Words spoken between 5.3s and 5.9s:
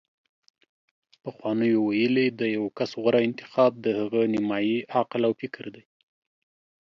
فکر دی